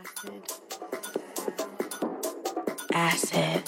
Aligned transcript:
Acid. 0.00 0.42
Acid. 2.92 3.62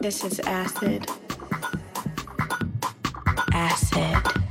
This 0.00 0.24
is 0.24 0.40
acid. 0.40 1.06
Acid. 3.52 4.43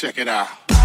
Check 0.00 0.16
it 0.16 0.28
out. 0.28 0.79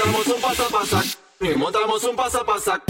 montamos 0.00 0.26
un 0.28 0.40
pasa 0.40 0.68
pasa, 0.68 1.04
y 1.40 1.48
montamos 1.56 2.04
un 2.04 2.16
pasa 2.16 2.44
pasa. 2.44 2.89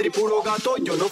Madrid 0.00 0.12
puro 0.14 0.40
gato. 0.40 0.76
Yo 0.78 0.96
no 0.96 1.09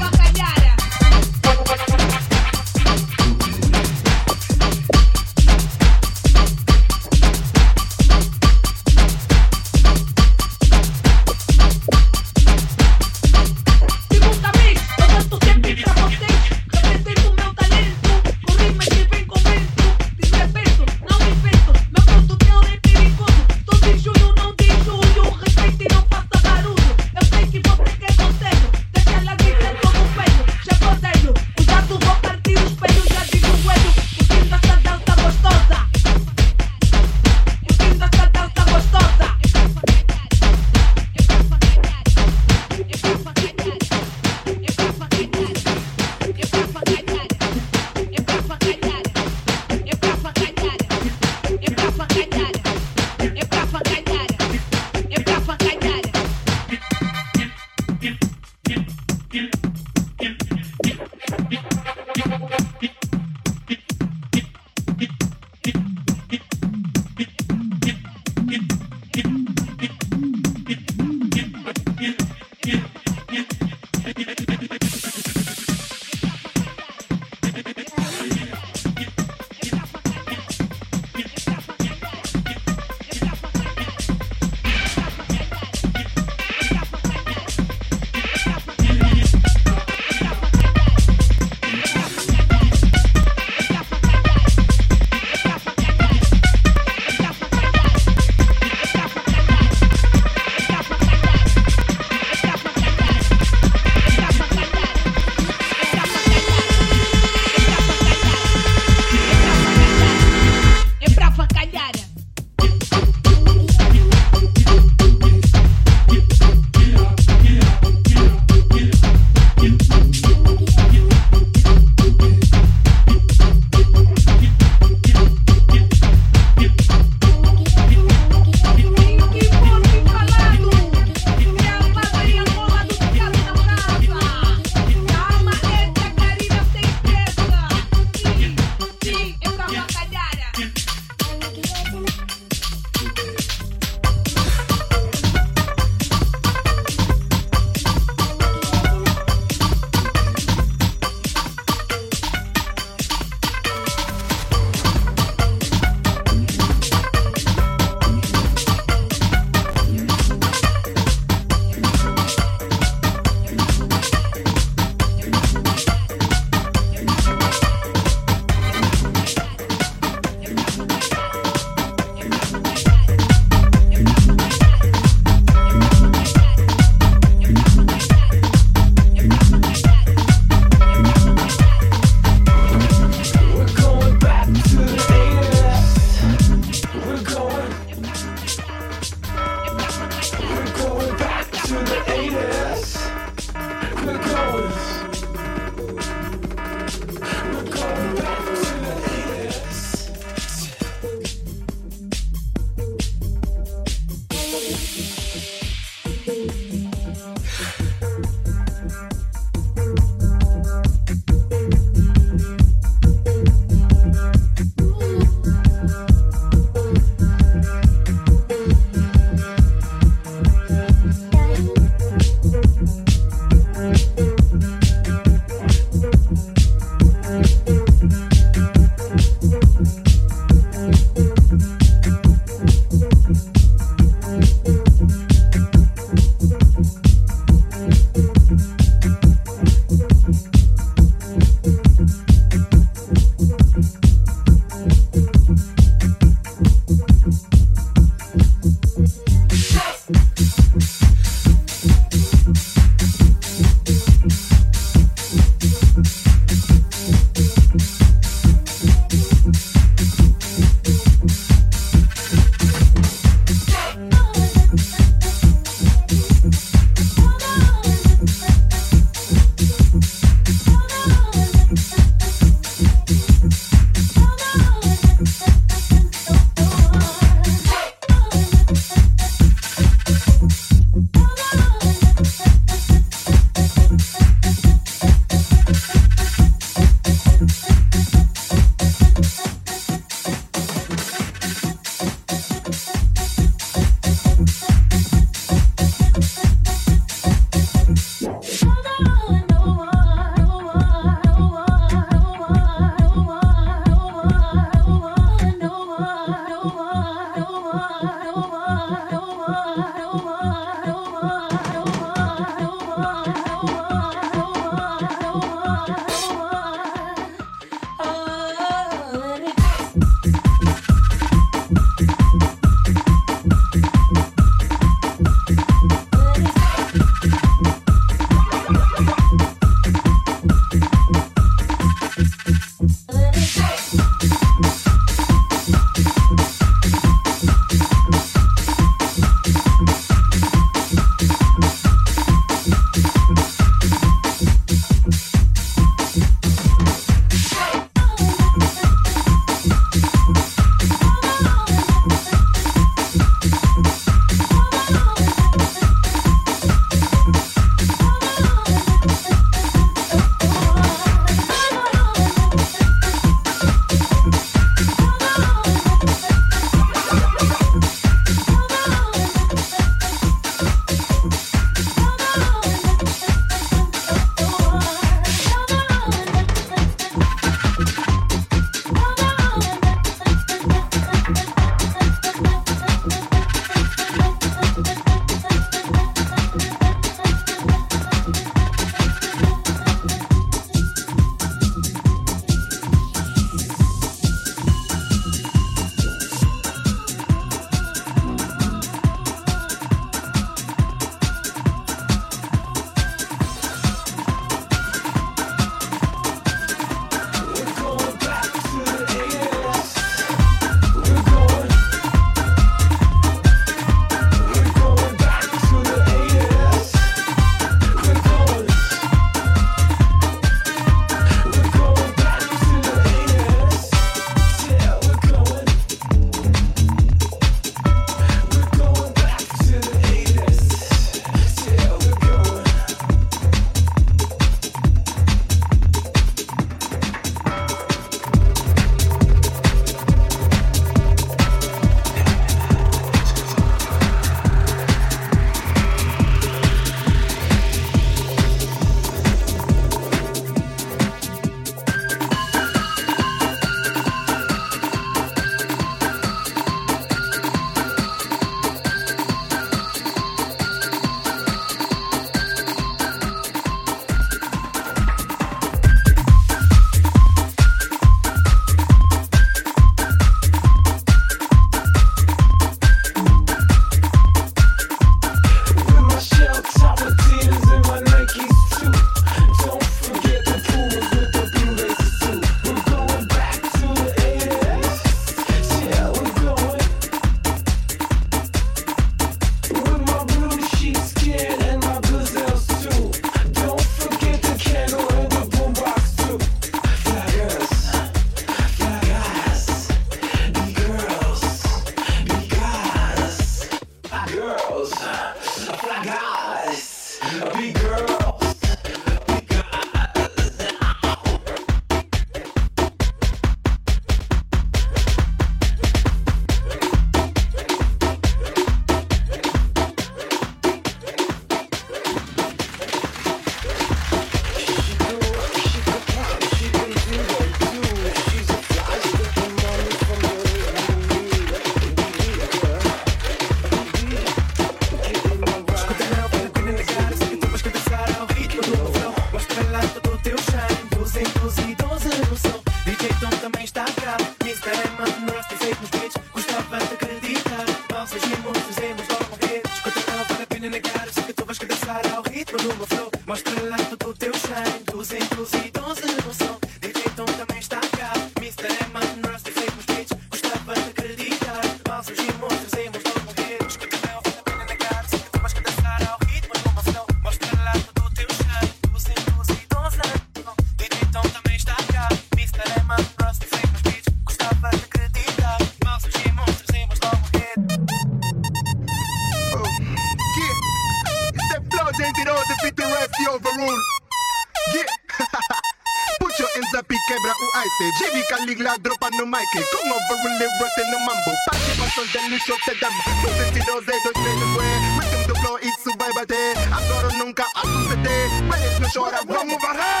sympathy. 597.91 598.47
But 598.47 598.59
if 598.61 598.91
show 598.91 599.09
that. 599.11 600.00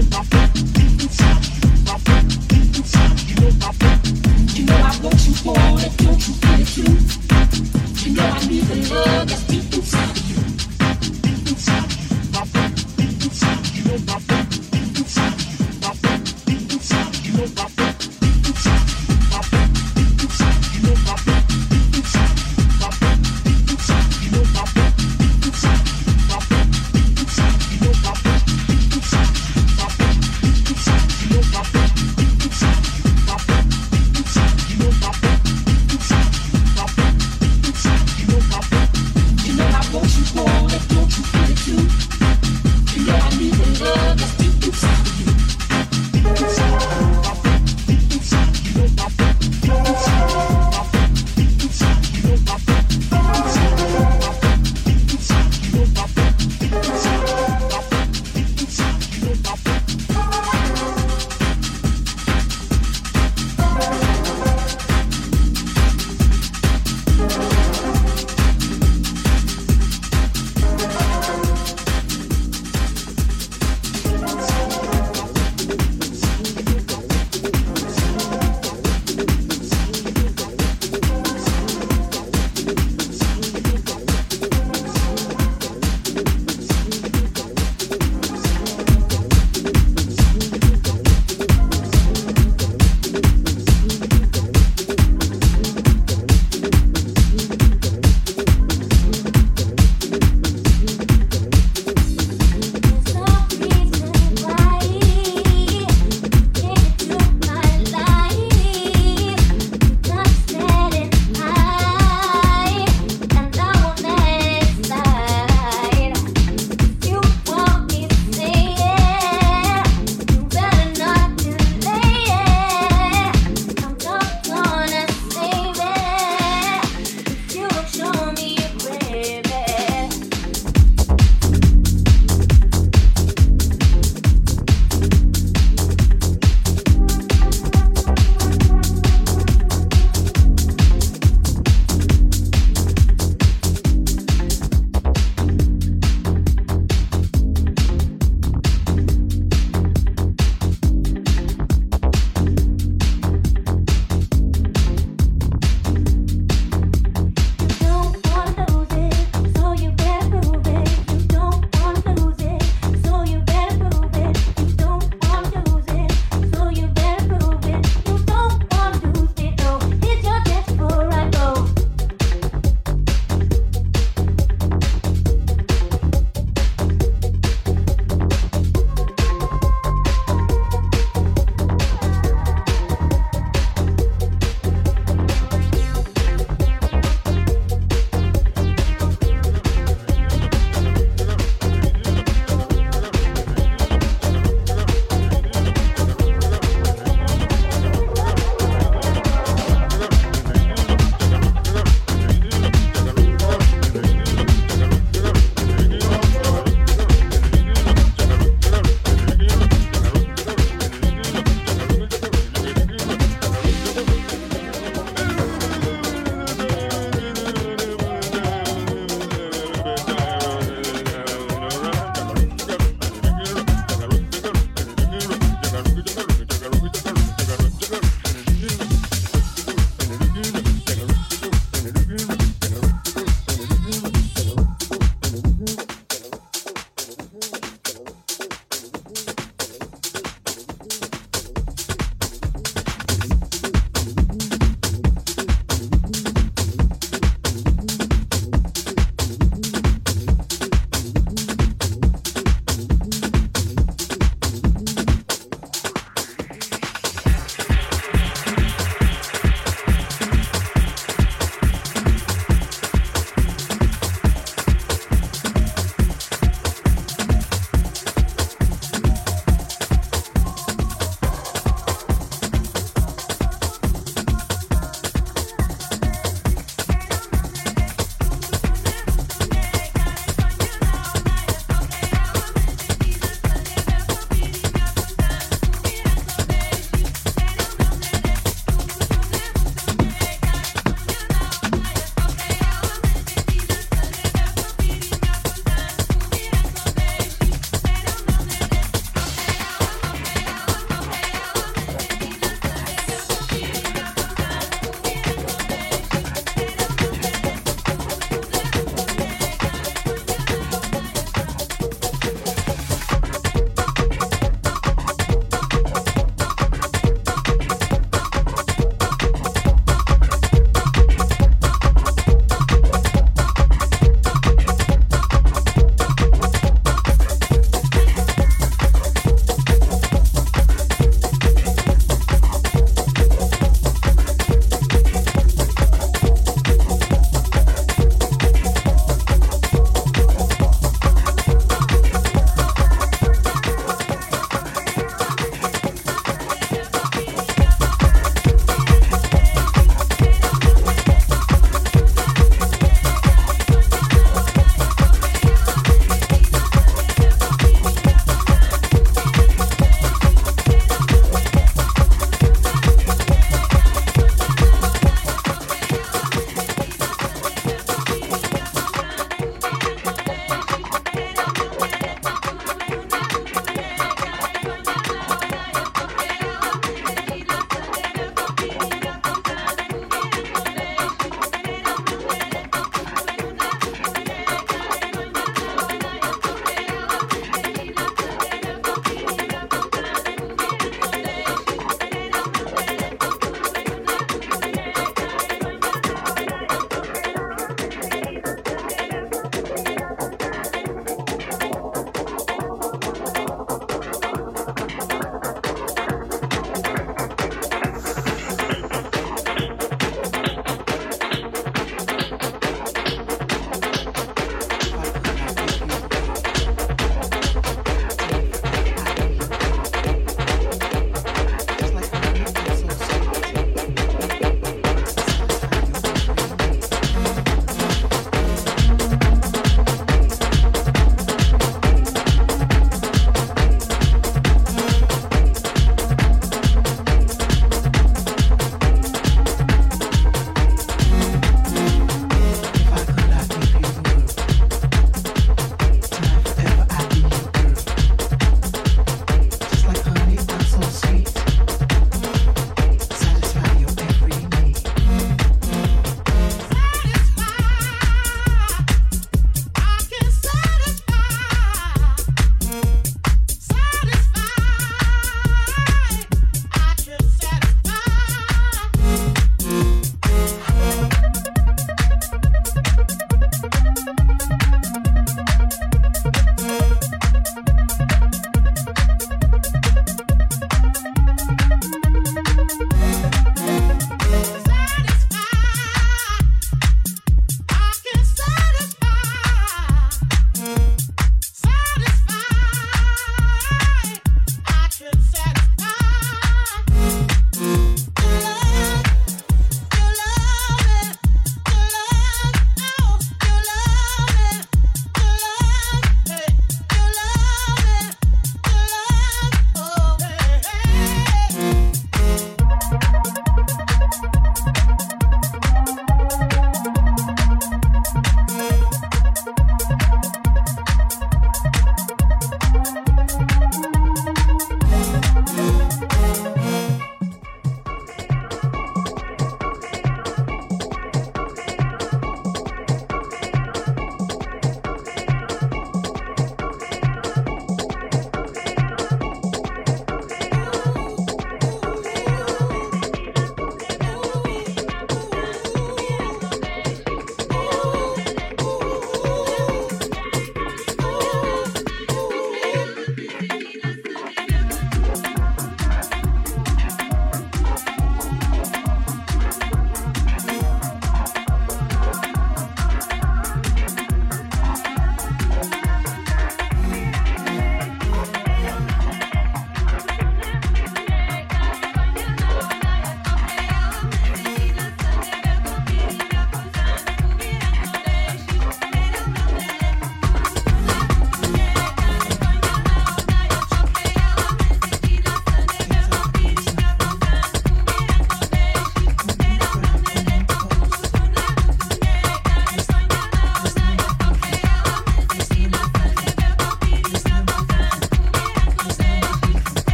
It's 0.00 0.32
my 0.32 0.39